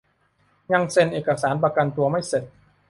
[0.71, 2.43] ยังเซ็นเอกสารประกันตัวไม่เสร็จ